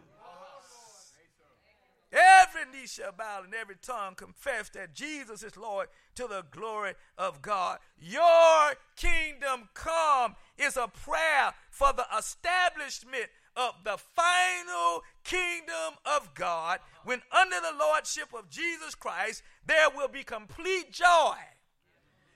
Every 2.10 2.64
knee 2.72 2.86
shall 2.86 3.12
bow 3.12 3.42
and 3.44 3.52
every 3.52 3.76
tongue 3.82 4.14
confess 4.14 4.70
that 4.70 4.94
Jesus 4.94 5.42
is 5.42 5.58
Lord 5.58 5.88
to 6.14 6.26
the 6.26 6.42
glory 6.50 6.94
of 7.18 7.42
God. 7.42 7.80
Your 8.00 8.72
kingdom 8.96 9.68
come 9.74 10.36
is 10.56 10.78
a 10.78 10.88
prayer 10.88 11.52
for 11.68 11.92
the 11.92 12.06
establishment 12.18 13.26
of 13.54 13.74
the 13.84 13.98
final 13.98 15.02
kingdom 15.22 15.98
of 16.06 16.32
God 16.32 16.78
when 17.04 17.20
under 17.30 17.56
the 17.60 17.76
lordship 17.78 18.28
of 18.32 18.48
Jesus 18.48 18.94
Christ 18.94 19.42
there 19.66 19.90
will 19.94 20.08
be 20.08 20.24
complete 20.24 20.92
joy, 20.92 21.36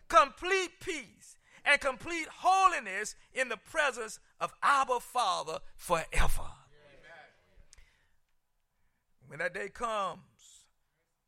complete 0.07 0.73
peace, 0.81 1.22
and 1.65 1.81
complete 1.81 2.29
holiness 2.29 3.15
in 3.33 3.49
the 3.49 3.57
presence 3.57 4.19
of 4.41 4.53
our 4.63 5.01
Father 5.01 5.59
forever. 5.77 6.51
When 9.27 9.39
that 9.39 9.55
day 9.55 9.69
comes, 9.69 10.21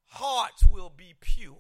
hearts 0.07 0.67
will 0.67 0.93
be 0.95 1.15
pure. 1.21 1.57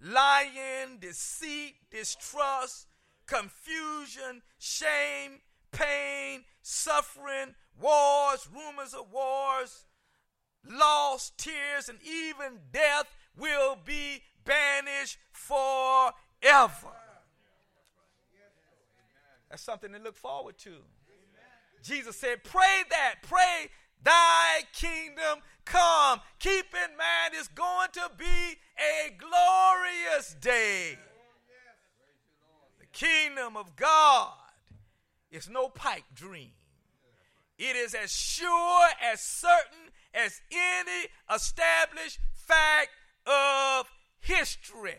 Lying, 0.00 0.98
deceit, 1.00 1.74
distrust, 1.90 2.86
confusion, 3.26 4.42
shame, 4.58 5.40
pain, 5.72 6.44
suffering, 6.62 7.54
wars, 7.80 8.48
rumors 8.54 8.94
of 8.94 9.12
wars, 9.12 9.86
loss, 10.66 11.32
tears, 11.36 11.88
and 11.88 11.98
even 12.02 12.60
death 12.72 13.06
will 13.36 13.76
be 13.84 14.22
banished 14.44 15.18
forever. 15.32 16.92
That's 19.54 19.62
something 19.62 19.92
to 19.92 20.00
look 20.00 20.16
forward 20.16 20.58
to. 20.58 20.72
Jesus 21.80 22.16
said, 22.16 22.42
Pray 22.42 22.82
that, 22.90 23.22
pray 23.22 23.68
thy 24.02 24.62
kingdom 24.72 25.44
come. 25.64 26.18
Keep 26.40 26.74
in 26.74 26.96
mind, 26.96 27.34
it's 27.34 27.46
going 27.46 27.90
to 27.92 28.10
be 28.18 28.24
a 28.76 29.12
glorious 29.16 30.34
day. 30.40 30.98
The 32.80 32.86
kingdom 32.86 33.56
of 33.56 33.76
God 33.76 34.32
is 35.30 35.48
no 35.48 35.68
pipe 35.68 36.02
dream. 36.16 36.50
It 37.56 37.76
is 37.76 37.94
as 37.94 38.10
sure, 38.10 38.88
as 39.00 39.20
certain 39.20 39.92
as 40.12 40.40
any 40.50 41.06
established 41.32 42.18
fact 42.32 42.88
of 43.24 43.88
history. 44.18 44.96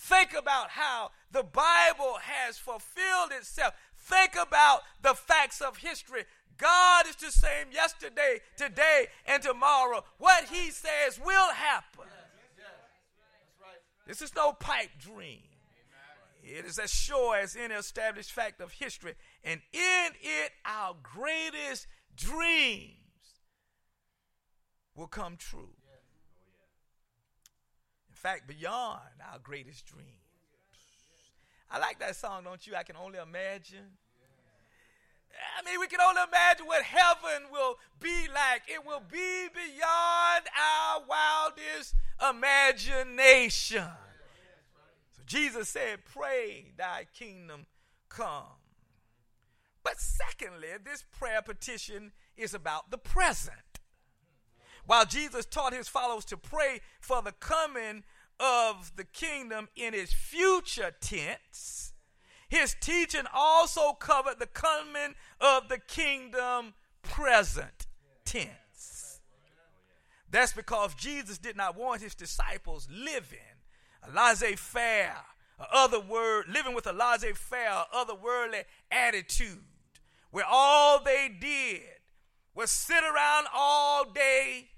Think 0.00 0.32
about 0.32 0.70
how 0.70 1.10
the 1.30 1.42
Bible 1.42 2.16
has 2.22 2.56
fulfilled 2.56 3.32
itself. 3.38 3.74
Think 4.00 4.32
about 4.34 4.80
the 5.02 5.14
facts 5.14 5.60
of 5.60 5.78
history. 5.78 6.24
God 6.56 7.06
is 7.06 7.16
the 7.16 7.30
same 7.30 7.72
yesterday, 7.72 8.40
today, 8.56 9.06
and 9.26 9.42
tomorrow. 9.42 10.04
What 10.18 10.44
He 10.50 10.70
says 10.70 11.20
will 11.24 11.50
happen. 11.52 12.04
This 14.06 14.22
is 14.22 14.34
no 14.34 14.52
pipe 14.52 14.90
dream. 14.98 15.42
It 16.42 16.64
is 16.64 16.78
as 16.78 16.90
sure 16.90 17.36
as 17.36 17.54
any 17.54 17.74
established 17.74 18.32
fact 18.32 18.60
of 18.60 18.72
history. 18.72 19.14
And 19.44 19.60
in 19.72 20.08
it, 20.20 20.50
our 20.64 20.96
greatest 21.02 21.86
dreams 22.16 22.96
will 24.96 25.06
come 25.06 25.36
true. 25.36 25.76
In 28.08 28.14
fact, 28.14 28.48
beyond 28.48 29.00
our 29.30 29.38
greatest 29.38 29.86
dreams. 29.86 30.19
I 31.70 31.78
like 31.78 31.98
that 32.00 32.16
song, 32.16 32.44
don't 32.44 32.66
you? 32.66 32.74
I 32.74 32.82
can 32.82 32.96
only 32.96 33.18
imagine. 33.18 33.96
I 35.58 35.64
mean, 35.64 35.78
we 35.78 35.86
can 35.86 36.00
only 36.00 36.20
imagine 36.26 36.66
what 36.66 36.82
heaven 36.82 37.48
will 37.52 37.76
be 38.00 38.26
like. 38.34 38.62
It 38.66 38.84
will 38.84 39.02
be 39.10 39.48
beyond 39.54 40.44
our 40.58 41.02
wildest 41.08 41.94
imagination. 42.28 43.86
So 45.12 45.22
Jesus 45.26 45.68
said, 45.68 46.00
Pray 46.04 46.72
thy 46.76 47.06
kingdom 47.16 47.66
come. 48.08 48.58
But 49.82 50.00
secondly, 50.00 50.68
this 50.84 51.04
prayer 51.18 51.40
petition 51.40 52.12
is 52.36 52.52
about 52.52 52.90
the 52.90 52.98
present. 52.98 53.56
While 54.86 55.06
Jesus 55.06 55.46
taught 55.46 55.72
his 55.72 55.88
followers 55.88 56.24
to 56.26 56.36
pray 56.36 56.80
for 57.00 57.22
the 57.22 57.32
coming 57.32 58.02
of 58.40 58.92
the 58.96 59.04
kingdom 59.04 59.68
in 59.76 59.94
its 59.94 60.12
future 60.12 60.92
tense, 61.00 61.92
his 62.48 62.74
teaching 62.80 63.26
also 63.32 63.92
covered 63.92 64.40
the 64.40 64.46
coming 64.46 65.14
of 65.40 65.68
the 65.68 65.78
kingdom 65.78 66.74
present 67.02 67.86
tense. 68.24 69.20
That's 70.30 70.52
because 70.52 70.94
Jesus 70.94 71.38
did 71.38 71.56
not 71.56 71.76
want 71.76 72.02
his 72.02 72.14
disciples 72.14 72.88
living 72.90 73.38
a 74.02 74.10
laissez 74.10 74.56
faire, 74.56 75.16
other 75.72 76.00
word, 76.00 76.46
living 76.48 76.74
with 76.74 76.86
a 76.86 76.92
laissez 76.92 77.32
faire, 77.34 77.84
otherworldly 77.94 78.64
attitude, 78.90 79.64
where 80.30 80.46
all 80.48 81.02
they 81.02 81.30
did 81.38 81.82
was 82.54 82.70
sit 82.70 83.02
around 83.02 83.46
all 83.54 84.10
day 84.10 84.68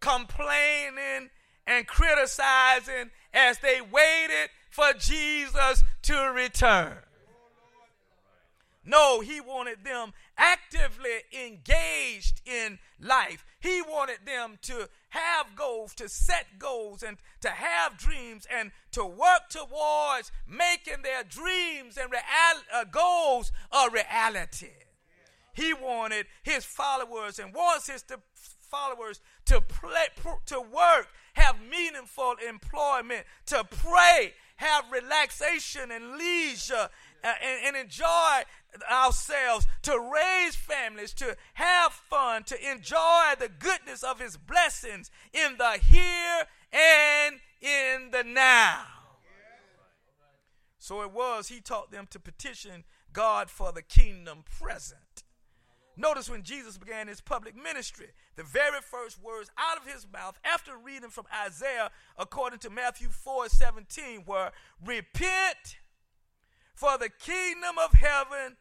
complaining 0.00 1.30
and 1.66 1.86
criticizing 1.86 3.10
as 3.32 3.58
they 3.58 3.80
waited 3.80 4.50
for 4.70 4.92
Jesus 4.98 5.84
to 6.02 6.32
return. 6.34 6.98
No, 8.86 9.20
he 9.20 9.40
wanted 9.40 9.82
them 9.82 10.12
actively 10.36 11.22
engaged 11.32 12.42
in 12.44 12.78
life. 13.00 13.46
He 13.60 13.80
wanted 13.80 14.18
them 14.26 14.58
to 14.62 14.88
have 15.10 15.56
goals, 15.56 15.94
to 15.94 16.08
set 16.08 16.58
goals, 16.58 17.02
and 17.02 17.16
to 17.40 17.48
have 17.48 17.96
dreams, 17.96 18.46
and 18.52 18.72
to 18.92 19.04
work 19.04 19.48
towards 19.48 20.32
making 20.46 21.02
their 21.02 21.24
dreams 21.24 21.96
and 21.96 22.10
real, 22.10 22.20
uh, 22.72 22.84
goals 22.84 23.52
a 23.72 23.88
reality. 23.90 24.72
He 25.54 25.72
wanted 25.72 26.26
his 26.42 26.64
followers 26.64 27.38
and 27.38 27.54
wants 27.54 27.88
his 27.88 28.02
to, 28.04 28.20
followers 28.34 29.20
to 29.46 29.60
play, 29.60 30.08
to 30.46 30.60
work, 30.60 31.08
have 31.34 31.56
meaningful 31.70 32.34
employment, 32.48 33.24
to 33.46 33.64
pray, 33.64 34.32
have 34.56 34.84
relaxation 34.90 35.90
and 35.90 36.16
leisure, 36.16 36.88
uh, 37.22 37.32
and, 37.42 37.66
and 37.66 37.76
enjoy 37.76 38.42
ourselves, 38.90 39.66
to 39.82 39.98
raise 39.98 40.56
families, 40.56 41.12
to 41.14 41.36
have 41.54 41.92
fun, 41.92 42.42
to 42.44 42.70
enjoy 42.70 43.34
the 43.38 43.50
goodness 43.58 44.02
of 44.02 44.20
His 44.20 44.36
blessings 44.36 45.10
in 45.32 45.56
the 45.58 45.78
here 45.84 46.44
and 46.72 47.40
in 47.60 48.10
the 48.10 48.24
now. 48.24 48.84
So 50.78 51.02
it 51.02 51.12
was, 51.12 51.48
He 51.48 51.60
taught 51.60 51.90
them 51.90 52.06
to 52.10 52.20
petition 52.20 52.84
God 53.12 53.48
for 53.48 53.72
the 53.72 53.82
kingdom 53.82 54.44
present. 54.58 55.24
Notice 55.96 56.28
when 56.28 56.42
Jesus 56.42 56.76
began 56.76 57.06
his 57.06 57.20
public 57.20 57.54
ministry, 57.54 58.08
the 58.36 58.42
very 58.42 58.80
first 58.80 59.22
words 59.22 59.50
out 59.56 59.78
of 59.78 59.86
his 59.86 60.06
mouth 60.12 60.38
after 60.44 60.72
reading 60.76 61.10
from 61.10 61.24
Isaiah, 61.46 61.90
according 62.18 62.58
to 62.60 62.70
Matthew 62.70 63.08
4 63.08 63.48
17, 63.48 64.24
were, 64.26 64.50
Repent, 64.84 65.78
for 66.74 66.98
the 66.98 67.08
kingdom 67.08 67.76
of 67.82 67.92
heaven 67.92 68.56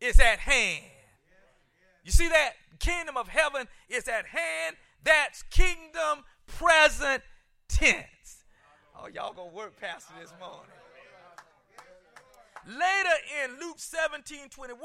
is 0.00 0.18
at 0.18 0.38
hand. 0.38 0.84
You 2.04 2.10
see 2.10 2.28
that? 2.28 2.52
Kingdom 2.78 3.16
of 3.16 3.28
heaven 3.28 3.68
is 3.88 4.08
at 4.08 4.26
hand. 4.26 4.76
That's 5.04 5.42
kingdom 5.44 6.24
present 6.46 7.22
tense. 7.68 8.44
Oh, 8.98 9.08
y'all 9.08 9.32
gonna 9.32 9.50
work 9.50 9.78
pastor 9.80 10.14
this 10.20 10.32
morning. 10.40 10.70
Later 12.66 13.16
in 13.44 13.60
Luke 13.60 13.78
17 13.78 14.48
21, 14.48 14.78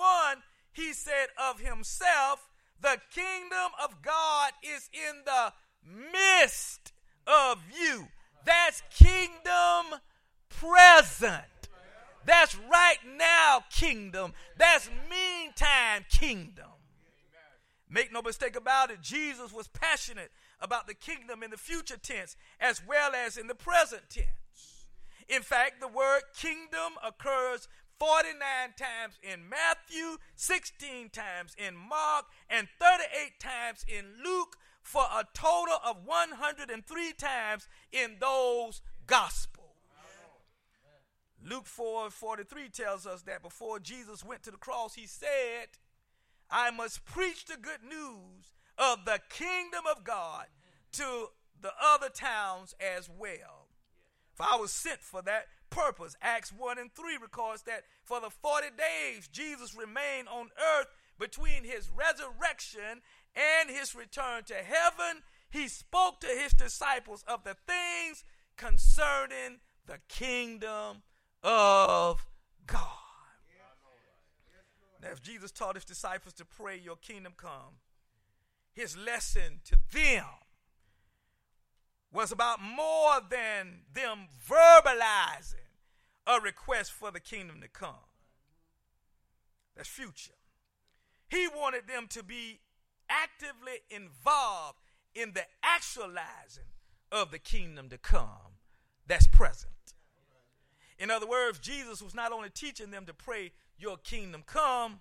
he 0.78 0.94
said 0.94 1.28
of 1.38 1.60
himself, 1.60 2.48
The 2.80 3.00
kingdom 3.14 3.72
of 3.84 4.02
God 4.04 4.52
is 4.64 4.90
in 4.94 5.24
the 5.26 5.54
midst 6.12 6.94
of 7.26 7.58
you. 7.78 8.08
That's 8.46 8.84
kingdom 8.92 10.00
present. 10.50 11.44
That's 12.26 12.56
right 12.56 13.00
now 13.18 13.64
kingdom. 13.72 14.34
That's 14.58 14.90
meantime 15.10 16.06
kingdom. 16.10 16.66
Make 17.90 18.14
no 18.14 18.22
mistake 18.22 18.56
about 18.56 18.92
it, 18.92 19.02
Jesus 19.02 19.52
was 19.52 19.68
passionate 19.68 20.32
about 20.60 20.88
the 20.88 20.94
kingdom 20.94 21.42
in 21.42 21.52
the 21.52 21.58
future 21.58 21.98
tense 21.98 22.36
as 22.60 22.82
well 22.86 23.16
as 23.16 23.38
in 23.38 23.48
the 23.48 23.56
present 23.56 24.04
tense. 24.10 24.90
In 25.28 25.42
fact, 25.42 25.80
the 25.80 25.88
word 25.88 26.22
kingdom 26.36 26.94
occurs 27.04 27.68
49 28.00 28.40
times 28.78 29.20
in 29.24 29.50
Matthew, 29.50 30.18
16 30.36 31.10
times 31.10 31.56
in 31.58 31.76
Mark, 31.76 32.26
and 32.50 32.68
38 32.80 33.40
times 33.40 33.86
in 33.88 34.06
Luke, 34.24 34.58
for 34.82 35.04
a 35.04 35.26
total 35.34 35.78
of 35.86 36.06
103 36.06 37.14
times 37.14 37.68
in 37.92 38.18
those 38.20 38.82
Gospels. 39.06 39.58
Luke 41.44 41.66
4 41.66 42.10
43 42.10 42.70
tells 42.70 43.06
us 43.06 43.22
that 43.24 43.42
before 43.42 43.80
Jesus 43.80 44.24
went 44.24 44.44
to 44.44 44.52
the 44.52 44.58
cross, 44.58 44.96
he 44.96 45.06
said, 45.06 45.68
I 46.50 46.72
must 46.72 47.06
preach 47.06 47.46
the 47.46 47.58
good 47.58 47.84
news 47.88 48.54
of 48.78 49.06
the 49.06 49.20
kingdom 49.30 49.84
of 49.90 50.04
God 50.04 50.46
to 50.94 51.28
the 51.62 51.72
other 51.82 52.10
towns 52.10 52.76
as 52.80 53.10
well. 53.10 53.68
For 54.34 54.44
I 54.44 54.58
was 54.58 54.72
sent 54.72 55.02
for 55.02 55.22
that 55.24 55.48
purpose. 55.70 56.16
Acts 56.22 56.52
1 56.52 56.78
and 56.78 56.94
3 56.94 57.18
records 57.22 57.64
that 57.64 57.84
for 58.04 58.20
the 58.20 58.30
40 58.30 58.68
days 58.78 59.28
Jesus 59.28 59.76
remained 59.76 60.28
on 60.28 60.50
earth 60.80 60.88
between 61.20 61.64
his 61.64 61.90
resurrection 61.90 63.02
and 63.36 63.70
his 63.70 63.96
return 63.96 64.44
to 64.46 64.56
heaven. 64.56 65.24
He 65.50 65.68
spoke 65.68 66.20
to 66.22 66.28
his 66.28 66.54
disciples 66.54 67.24
of 67.28 67.44
the 67.44 67.56
things 67.68 68.24
concerning 68.58 69.60
the 69.86 70.00
kingdom 70.10 71.04
of 71.44 72.26
God. 72.66 72.82
Now, 75.02 75.10
if 75.12 75.22
Jesus 75.22 75.52
taught 75.52 75.76
his 75.76 75.86
disciples 75.86 76.34
to 76.36 76.46
pray, 76.46 76.80
Your 76.84 76.96
kingdom 76.96 77.34
come, 77.38 77.80
his 78.74 78.98
lesson 78.98 79.62
to 79.66 79.78
them 79.94 80.26
was 82.12 82.32
about 82.32 82.62
more 82.62 83.20
than 83.30 83.82
them 83.94 84.28
verbalizing 84.48 85.56
a 86.26 86.40
request 86.40 86.92
for 86.92 87.12
the 87.12 87.20
kingdom 87.20 87.62
to 87.62 87.68
come. 87.68 87.96
That's 89.76 89.90
future. 89.90 90.34
He 91.30 91.48
wanted 91.48 91.88
them 91.88 92.08
to 92.10 92.24
be 92.24 92.60
actively 93.10 93.80
involved 93.90 94.80
in 95.14 95.34
the 95.34 95.44
actualizing 95.64 96.64
of 97.12 97.32
the 97.32 97.40
kingdom 97.40 97.90
to 97.90 97.98
come 97.98 98.58
that's 99.08 99.28
present. 99.28 99.72
In 101.00 101.12
other 101.12 101.28
words, 101.28 101.60
Jesus 101.60 102.02
was 102.02 102.16
not 102.16 102.32
only 102.32 102.50
teaching 102.50 102.92
them 102.92 103.06
to 103.06 103.14
pray, 103.14 103.52
Your 103.78 103.98
kingdom 103.98 104.44
come, 104.46 105.00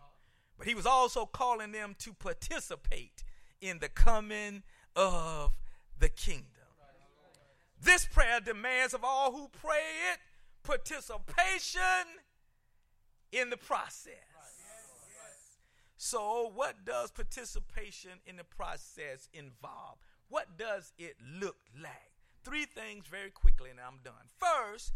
but 0.58 0.66
he 0.66 0.74
was 0.74 0.86
also 0.86 1.26
calling 1.26 1.72
them 1.72 1.96
to 2.00 2.12
participate 2.12 3.24
in 3.60 3.78
the 3.78 3.88
coming 3.88 4.62
of 4.94 5.52
the 5.98 6.08
kingdom. 6.08 6.55
This 7.80 8.06
prayer 8.06 8.40
demands 8.40 8.94
of 8.94 9.04
all 9.04 9.32
who 9.32 9.48
pray 9.48 9.82
it 10.12 10.18
participation 10.62 11.80
in 13.32 13.50
the 13.50 13.56
process. 13.56 14.12
So, 15.98 16.50
what 16.54 16.84
does 16.84 17.10
participation 17.10 18.12
in 18.26 18.36
the 18.36 18.44
process 18.44 19.28
involve? 19.32 19.98
What 20.28 20.58
does 20.58 20.92
it 20.98 21.16
look 21.40 21.56
like? 21.80 22.12
Three 22.44 22.64
things 22.64 23.06
very 23.06 23.30
quickly, 23.30 23.70
and 23.70 23.80
I'm 23.80 23.98
done. 24.04 24.14
First, 24.38 24.92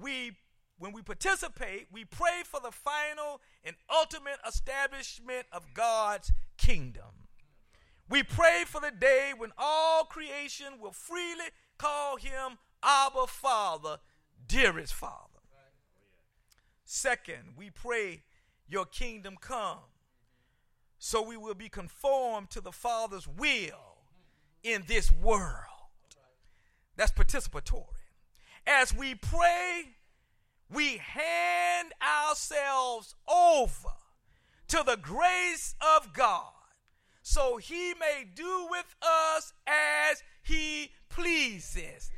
we 0.00 0.32
when 0.78 0.92
we 0.92 1.02
participate, 1.02 1.88
we 1.92 2.04
pray 2.04 2.42
for 2.44 2.60
the 2.60 2.70
final 2.70 3.40
and 3.64 3.74
ultimate 3.92 4.38
establishment 4.46 5.46
of 5.52 5.74
God's 5.74 6.32
kingdom. 6.56 7.26
We 8.08 8.22
pray 8.22 8.62
for 8.64 8.80
the 8.80 8.92
day 8.92 9.32
when 9.36 9.52
all 9.58 10.04
creation 10.04 10.74
will 10.80 10.92
freely 10.92 11.46
call 11.78 12.16
him 12.16 12.58
Abba 12.82 13.26
Father, 13.26 13.98
dearest 14.46 14.94
Father. 14.94 15.14
Second, 16.84 17.54
we 17.56 17.70
pray 17.70 18.22
your 18.68 18.86
kingdom 18.86 19.36
come 19.40 19.78
so 20.98 21.22
we 21.22 21.36
will 21.36 21.54
be 21.54 21.68
conformed 21.68 22.50
to 22.50 22.60
the 22.60 22.72
Father's 22.72 23.28
will 23.28 23.98
in 24.62 24.82
this 24.86 25.10
world. 25.10 25.64
That's 26.96 27.12
participatory. 27.12 27.84
As 28.66 28.92
we 28.92 29.14
pray, 29.14 29.94
we 30.70 30.98
hand 30.98 31.92
ourselves 32.02 33.14
over 33.28 33.94
to 34.68 34.82
the 34.84 34.96
grace 34.96 35.74
of 35.96 36.12
God 36.12 36.52
so 37.22 37.58
he 37.58 37.94
may 38.00 38.24
do 38.34 38.66
with 38.70 38.96
us 39.02 39.52
as 39.66 40.22
he 40.48 40.90
pleases. 41.08 42.10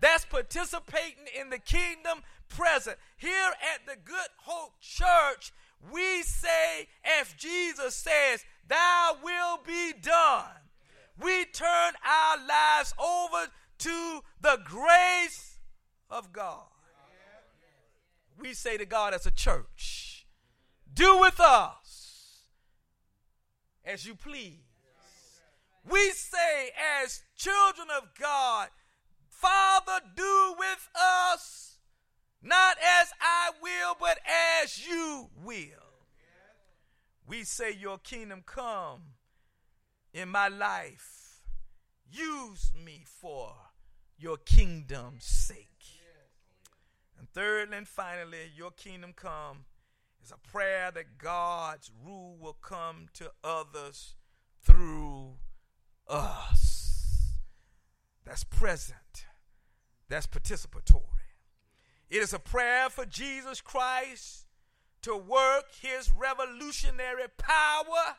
That's 0.00 0.24
participating 0.24 1.26
in 1.38 1.50
the 1.50 1.58
kingdom 1.58 2.22
present. 2.48 2.98
Here 3.16 3.50
at 3.74 3.86
the 3.86 3.96
Good 4.04 4.28
Hope 4.38 4.80
Church, 4.80 5.52
we 5.92 6.22
say, 6.22 6.88
as 7.20 7.32
Jesus 7.36 7.94
says, 7.94 8.44
Thy 8.68 9.12
will 9.22 9.58
be 9.66 9.92
done. 10.00 10.44
We 11.20 11.46
turn 11.46 11.94
our 12.06 12.36
lives 12.36 12.94
over 12.96 13.50
to 13.78 14.20
the 14.40 14.60
grace 14.64 15.58
of 16.10 16.32
God 16.32 16.68
we 18.38 18.54
say 18.54 18.76
to 18.76 18.86
God 18.86 19.14
as 19.14 19.26
a 19.26 19.30
church, 19.30 20.26
do 20.92 21.18
with 21.18 21.40
us 21.40 22.44
as 23.84 24.06
you 24.06 24.14
please. 24.14 24.67
We 25.88 26.10
say 26.10 26.70
as 27.02 27.22
children 27.36 27.88
of 27.96 28.10
God, 28.18 28.68
Father, 29.28 30.00
do 30.16 30.54
with 30.58 30.88
us 30.94 31.68
not 32.42 32.76
as 32.78 33.08
I 33.20 33.50
will, 33.60 33.96
but 33.98 34.18
as 34.62 34.86
you 34.86 35.28
will. 35.42 35.58
We 37.26 37.44
say, 37.44 37.72
Your 37.72 37.98
kingdom 37.98 38.42
come 38.46 39.02
in 40.12 40.28
my 40.28 40.48
life. 40.48 41.40
Use 42.10 42.72
me 42.74 43.04
for 43.04 43.52
your 44.16 44.38
kingdom's 44.38 45.24
sake. 45.24 45.66
And 47.18 47.28
thirdly 47.30 47.76
and 47.76 47.88
finally, 47.88 48.50
your 48.56 48.70
kingdom 48.70 49.12
come 49.14 49.64
is 50.22 50.32
a 50.32 50.48
prayer 50.48 50.90
that 50.92 51.18
God's 51.18 51.90
rule 52.04 52.36
will 52.40 52.56
come 52.60 53.08
to 53.14 53.32
others 53.44 54.14
through 54.62 55.17
us. 56.08 57.34
That's 58.24 58.44
present. 58.44 59.26
That's 60.08 60.26
participatory. 60.26 61.02
It 62.10 62.22
is 62.22 62.32
a 62.32 62.38
prayer 62.38 62.88
for 62.88 63.04
Jesus 63.04 63.60
Christ 63.60 64.46
to 65.02 65.16
work 65.16 65.66
his 65.80 66.10
revolutionary 66.10 67.28
power 67.36 68.16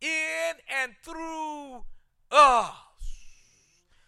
in 0.00 0.52
and 0.82 0.92
through 1.02 1.84
us 2.30 2.74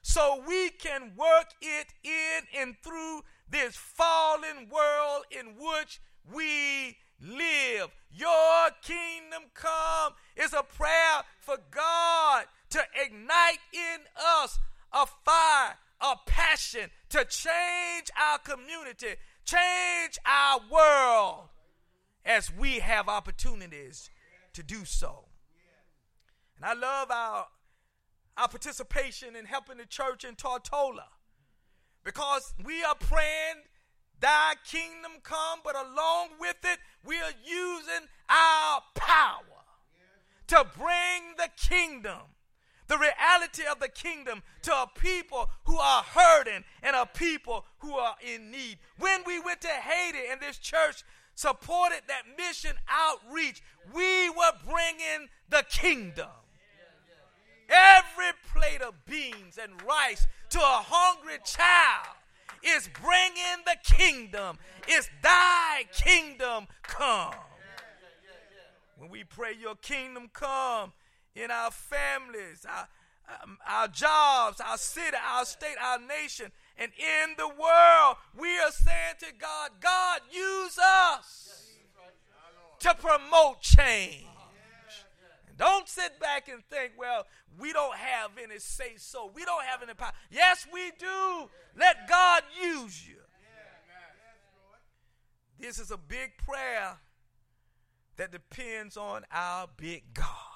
so 0.02 0.42
we 0.46 0.70
can 0.70 1.12
work 1.16 1.48
it 1.60 1.88
in 2.04 2.60
and 2.60 2.76
through 2.82 3.22
this 3.50 3.76
fallen 3.76 4.68
world 4.70 5.24
in 5.30 5.54
which 5.56 6.00
we 6.32 6.96
live. 7.20 7.90
Your 8.12 8.70
kingdom 8.82 9.50
come 9.54 10.12
is 10.36 10.52
a 10.52 10.62
prayer 10.62 11.22
for 11.40 11.56
God 11.70 12.44
to 12.70 12.81
ignite 13.05 13.59
in 13.72 14.00
us 14.40 14.59
a 14.92 15.07
fire, 15.07 15.76
a 16.00 16.14
passion 16.26 16.90
to 17.11 17.24
change 17.24 18.11
our 18.20 18.38
community, 18.38 19.14
change 19.44 20.18
our 20.24 20.61
world 20.70 21.48
as 22.24 22.52
we 22.52 22.81
have 22.81 23.09
opportunities 23.09 24.11
to 24.52 24.62
do 24.62 24.85
so. 24.85 25.24
And 26.57 26.64
I 26.64 26.74
love 26.74 27.11
our, 27.11 27.46
our 28.37 28.48
participation 28.48 29.37
in 29.37 29.44
helping 29.44 29.76
the 29.79 29.87
church 29.87 30.24
in 30.24 30.35
Tortola 30.35 31.09
because 32.05 32.55
we 32.64 32.83
are 32.83 32.94
praying 32.94 33.62
thy 34.20 34.55
kingdom 34.64 35.12
come, 35.22 35.61
but 35.64 35.74
along 35.76 36.29
with 36.40 36.57
it, 36.64 36.79
we 37.05 37.16
are 37.16 37.33
using 37.44 38.09
our 38.29 38.81
power 38.94 39.42
to 40.48 40.64
bring 40.79 41.35
the 41.37 41.48
kingdom, 41.57 42.20
the 42.88 42.99
reality 42.99 43.62
of 43.70 43.81
the 43.81 43.88
kingdom, 43.88 44.42
to 44.62 44.72
a 44.72 44.87
people 44.99 45.51
who 45.64 45.77
are 45.77 46.03
hurting 46.03 46.64
and 46.83 46.96
a 46.96 47.07
people 47.07 47.64
who 47.79 47.94
are 47.94 48.16
in 48.20 48.51
need. 48.51 48.79
When 48.99 49.22
we 49.27 49.40
went 49.40 49.61
to 49.62 49.68
Haiti 49.68 50.31
and 50.31 50.40
this 50.40 50.59
church 50.59 51.05
supported 51.35 52.03
that 52.09 52.22
mission 52.37 52.77
outreach, 52.88 53.62
we 53.94 54.31
were 54.31 54.53
bringing 54.64 55.29
the 55.49 55.64
kingdom. 55.68 56.29
Every 57.68 58.33
plate 58.55 58.83
of 58.83 58.94
beans 59.07 59.59
and 59.61 59.72
rice 59.83 60.27
to 60.51 60.59
a 60.59 60.85
hungry 60.87 61.38
child 61.44 62.16
is 62.62 62.88
bringing 63.03 63.64
the 63.64 63.77
kingdom. 63.83 64.59
It's 64.87 65.11
thy 65.22 65.85
kingdom 65.92 66.68
come. 66.83 67.35
When 68.99 69.11
we 69.11 69.25
pray, 69.25 69.53
Your 69.61 69.75
kingdom 69.75 70.31
come 70.33 70.92
in 71.37 71.51
our 71.51 71.70
families, 71.70 72.66
our, 72.68 72.88
um, 73.42 73.59
our 73.68 73.88
jobs, 73.88 74.61
our 74.61 74.79
city, 74.79 75.16
our 75.25 75.44
state, 75.44 75.77
our 75.83 75.99
nation, 75.99 76.51
and 76.79 76.90
in 76.99 77.35
the 77.37 77.49
world, 77.49 78.16
we 78.38 78.59
are 78.59 78.70
saying 78.70 79.16
to 79.20 79.27
God, 79.38 79.70
God, 79.81 80.20
use 80.33 80.79
us 80.79 81.77
to 82.81 82.94
promote 82.94 83.61
change. 83.61 84.25
Don't 85.57 85.88
sit 85.88 86.20
back 86.20 86.49
and 86.49 86.62
think, 86.70 86.92
well, 86.99 87.27
we 87.59 87.72
don't 87.72 87.96
have 87.96 88.33
any 88.42 88.59
say 88.59 88.96
so. 88.99 89.31
We 89.35 89.44
don't 89.44 89.64
have 89.64 89.83
any 89.83 89.94
power. 89.94 90.12
Yes, 90.31 90.66
we 90.70 90.90
do. 90.99 91.49
Let 91.79 92.07
God 92.09 92.42
use 92.62 93.09
you. 93.09 93.16
This 95.59 95.79
is 95.79 95.90
a 95.90 95.96
big 95.96 96.37
prayer 96.37 96.99
that 98.16 98.31
depends 98.31 98.99
on 98.99 99.22
our 99.33 99.66
big 99.79 100.12
God. 100.12 100.55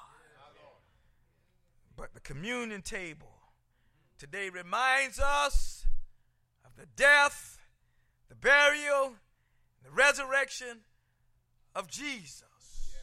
But 2.01 2.15
the 2.15 2.19
communion 2.19 2.81
table. 2.81 3.29
Today 4.17 4.49
reminds 4.49 5.19
us 5.19 5.85
of 6.65 6.71
the 6.75 6.87
death, 6.95 7.59
the 8.27 8.33
burial, 8.33 9.13
the 9.83 9.91
resurrection 9.91 10.79
of 11.75 11.87
Jesus. 11.87 12.95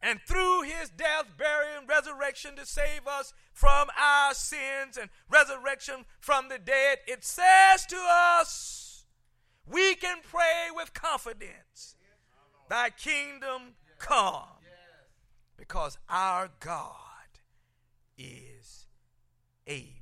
And 0.00 0.18
through 0.26 0.62
his 0.62 0.88
death, 0.88 1.26
burial, 1.36 1.80
and 1.80 1.86
resurrection 1.86 2.56
to 2.56 2.64
save 2.64 3.06
us 3.06 3.34
from 3.52 3.88
our 4.00 4.32
sins 4.32 4.96
and 4.98 5.10
resurrection 5.28 6.06
from 6.18 6.48
the 6.48 6.58
dead, 6.58 7.00
it 7.06 7.24
says 7.24 7.84
to 7.90 7.98
us, 8.40 9.04
we 9.66 9.94
can 9.94 10.20
pray 10.22 10.68
with 10.74 10.94
confidence, 10.94 11.96
Thy 12.70 12.88
kingdom 12.88 13.74
come, 13.98 14.48
because 15.58 15.98
our 16.08 16.48
God 16.60 17.01
is 19.66 19.74
able. 19.74 20.01